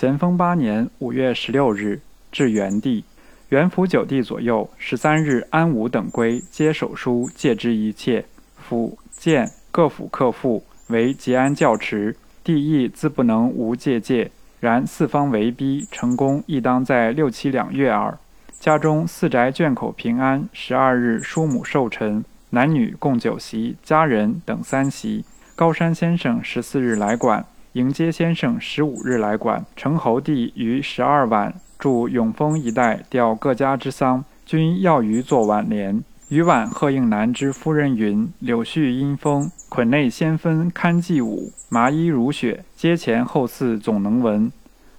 [0.00, 2.00] 咸丰八年五月十六日，
[2.32, 3.04] 至元帝。
[3.50, 8.24] 元符九帝左右，十三日，安武等归接手书，戒之一切。
[8.56, 14.30] 府建各府客赋为吉安教持，帝意自不能无戒戒。
[14.60, 18.16] 然四方为逼，成功亦当在六七两月耳。
[18.58, 20.48] 家中四宅眷口平安。
[20.54, 25.26] 十二日，叔母寿辰，男女共九席，家人等三席。
[25.54, 27.44] 高山先生十四日来馆，
[27.74, 29.64] 迎接先生十五日来馆。
[29.76, 36.02] 成侯帝于十二晚驻永丰一带，调各家之丧，均要于作挽联。
[36.30, 44.50] 余晚贺应南之夫人云：“柳絮阴风，捆内先分堪祭舞，麻衣如雪，阶前后嗣总能闻。”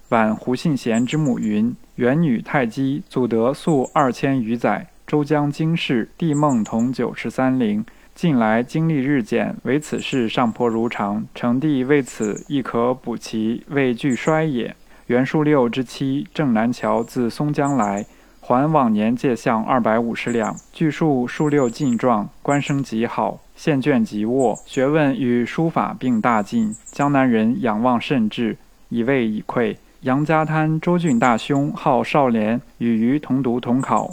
[0.08, 7.84] 晚胡信贤之母云：“元女太姬祖德素二千余载，周江经世，帝梦同九十三陵。
[8.14, 11.24] 近来经历日减，唯此事上坡如常。
[11.34, 14.76] 成帝为此亦可补其未惧衰也。”
[15.08, 18.06] 元数六之妻郑南桥自松江来，
[18.40, 20.54] 还往年借项二百五十两。
[20.72, 26.74] 据述数六进状，官声极好，献卷极沃，学问与书法并大进。
[26.86, 28.56] 江南人仰望甚至，
[28.90, 29.76] 以为以愧。
[30.02, 34.10] 杨家滩周俊大兄号少年，与余同读同考，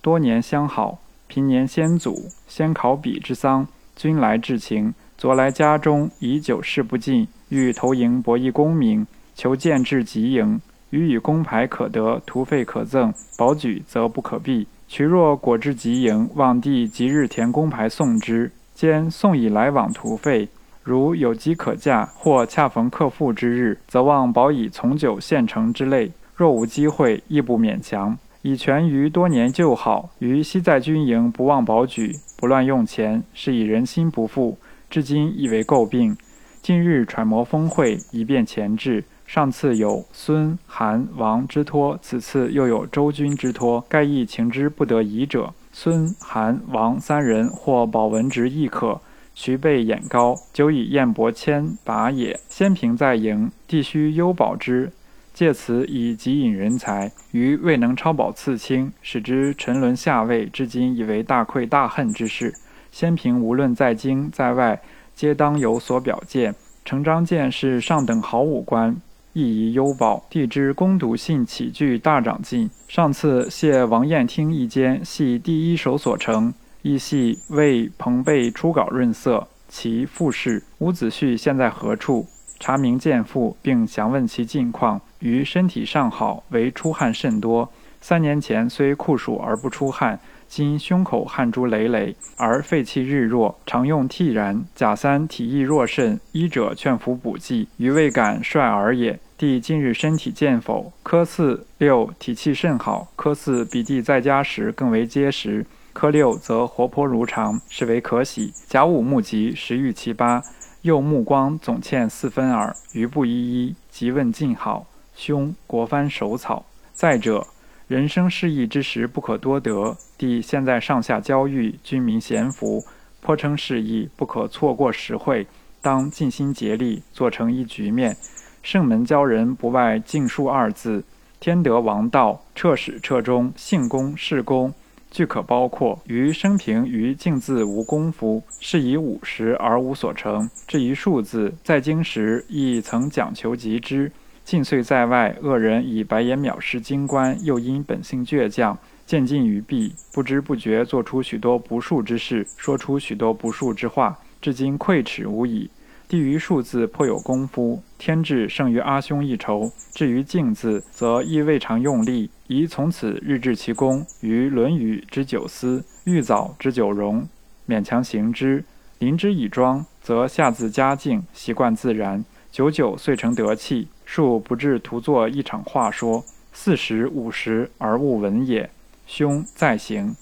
[0.00, 0.98] 多年相好。
[1.30, 4.92] 平年先祖先考比之丧，均来致情。
[5.16, 9.06] 昨来家中，已久事不尽，欲投营博弈功名。
[9.36, 14.66] 求见至吉营，予以公牌可得，徒费可赠，保举则不可避。
[14.88, 18.50] 渠若果至吉营，望帝即日填公牌送之。
[18.74, 20.48] 兼送以来往途费，
[20.82, 26.10] 如有机可驾，或恰逢客复之日，则望保以从九县城之类。
[26.34, 28.18] 若无机会，亦不勉强。
[28.42, 34.56] 以全于多年旧好，于昔在军营不忘保举，不乱用钱，是以人心不复，
[34.88, 36.16] 至今亦为诟病。
[36.62, 39.04] 近日揣摩峰会，以便前置。
[39.26, 45.52] 上次有孙、韩、王之托，此次又有周君之托，盖亦情之不得已者。
[45.72, 49.00] 孙、韩、王三人或保文职亦可。
[49.34, 52.40] 徐备眼高，久以燕伯谦拔也。
[52.48, 54.90] 先平在营，必须优保之，
[55.40, 57.10] 借此以急引人才。
[57.30, 62.54] 余未能超保次卿，使之沉沦下位，至今以为大愧大恨之事。
[62.92, 64.82] 先平无论在京在外，
[65.14, 66.54] 皆当有所表见。
[66.84, 68.94] 程章建是上等好武官。
[69.32, 72.68] 亦宜优保，帝之攻读信起据大长进。
[72.86, 76.52] 上次谢王彦听一间，系第一手所成，
[76.82, 79.48] 亦系为彭备初稿润色。
[79.70, 82.26] 其复事，伍子胥现在何处？
[82.58, 85.00] 查明见父，并详问其近况。
[85.20, 87.70] 于身体尚好，唯出汗甚多。
[88.02, 94.64] 三年前虽酷暑而不出汗，今胸口汗珠累累，而肺气日弱，常用涕然。
[94.74, 99.20] 甲三体亦弱甚，医者劝服补剂，余未敢率而也。
[99.36, 100.92] 弟近日身体健否？
[101.02, 108.54] 科四六体气甚好，科四比弟在家时更为结实，科六则活泼如常，是为可喜。
[108.66, 110.42] 甲午目疾，时遇其八，
[110.82, 112.74] 右目光总欠四分耳。
[112.92, 114.86] 余不一一，即问尽好。
[115.14, 116.64] 兄国藩手草。
[116.92, 117.46] 再者。
[117.88, 122.84] 人生失意之时不可多得，弟现在上下交遇，军民咸服，
[123.20, 125.44] 颇称事意，不可错过实惠，
[125.82, 128.16] 当尽心竭力，做成一局面。
[128.62, 131.02] 圣门教人不外敬术二字，
[131.40, 134.72] 天德王道，彻始彻终，性功事功，
[135.10, 136.00] 俱可包括。
[136.06, 140.48] 于生平于敬字无功夫，是以五十而无所成。
[140.68, 144.12] 至于数字，在京时亦曾讲求极之。
[144.50, 155.70] 近岁在外，恶人以白眼藐视京官，又因本性倔强，渐进于弊，不知不觉做出许多不恕之事，说出许多不恕之话，至今愧耻无已。
[156.08, 159.70] 帝于数字颇有功夫，天智胜于阿兄一筹。
[159.94, 164.04] 至于敬字，则亦未尝用力，宜从此日志其功。
[164.20, 167.28] 于《论语》之九思，玉藻之九容，
[167.68, 168.64] 勉强行之。
[168.98, 173.88] 临之以庄，则下自嘉敬，习惯自然，九九遂成德气。
[174.06, 178.68] 恕不至徒作一场话说，四十五十而勿闻也。
[179.06, 180.16] 兄在行。